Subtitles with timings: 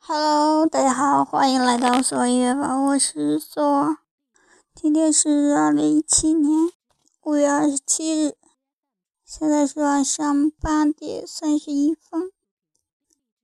[0.00, 3.98] Hello，大家好，欢迎来到索音乐坊，我是索。
[4.74, 6.70] 今天是二零一七年
[7.22, 8.36] 五月二十七日，
[9.24, 12.32] 现在是晚上八点三十一分。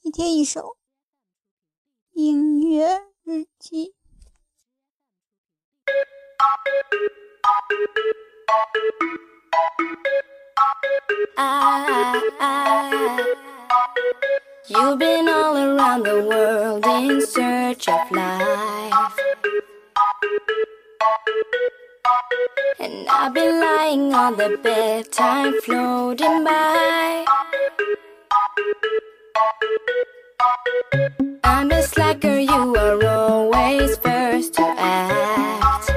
[0.00, 0.76] 一天一首
[2.12, 3.94] 音乐日记。
[14.68, 19.16] You've been all around the world in search of life.
[22.80, 27.24] And I've been lying on the bed, time floating by.
[31.44, 35.92] I'm a slacker, you are always first to act.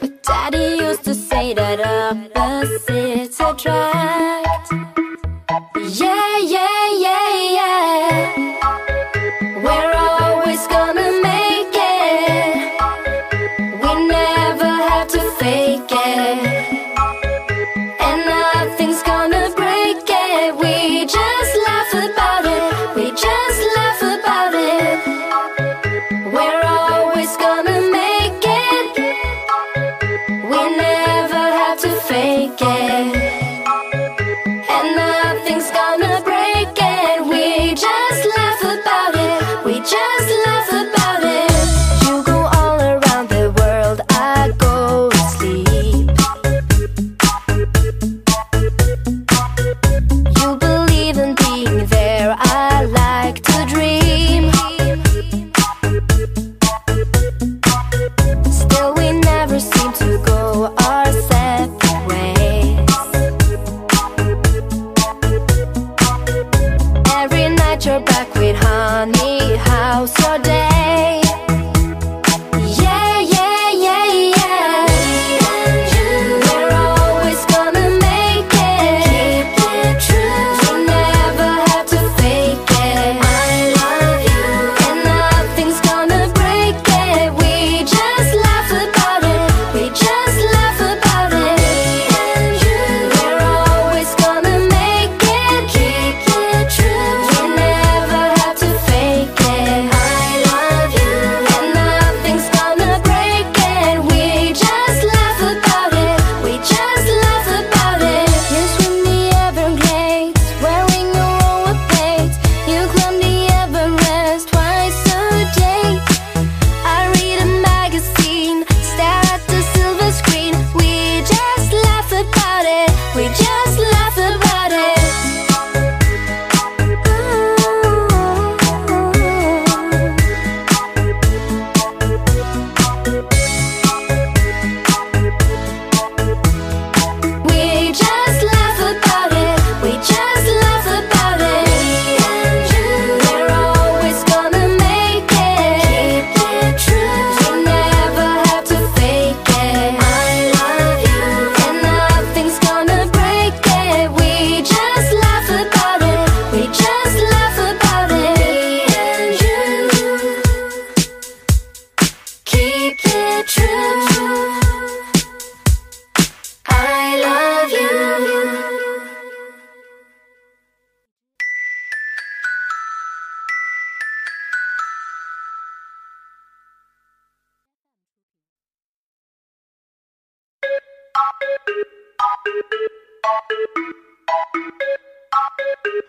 [0.00, 4.43] But daddy used to say that opposites attract.
[5.96, 8.34] Yeah, yeah, yeah, yeah.
[9.62, 12.72] We're always gonna make it.
[13.80, 16.53] We never have to fake it.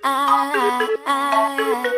[0.04, 1.92] I,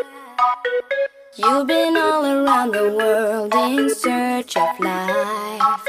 [1.35, 5.81] you've been all around the world in search of life.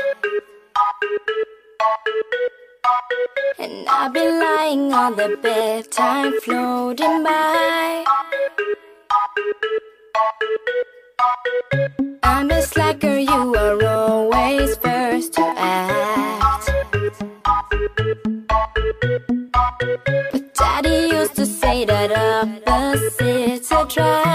[3.59, 8.05] And I've been lying on the bed, time floating by.
[12.23, 16.38] I'm a slacker, you are always first to act.
[23.99, 24.28] That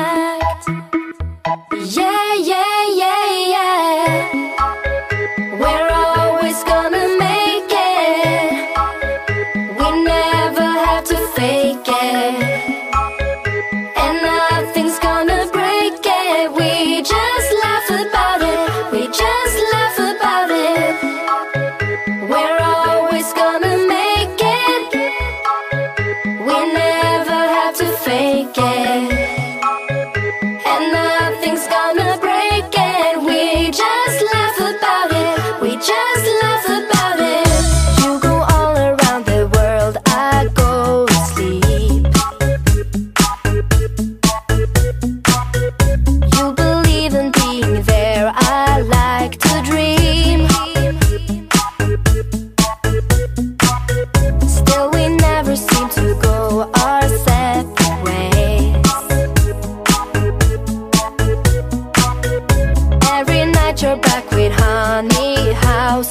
[63.96, 66.10] back with honey house.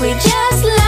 [0.00, 0.81] We just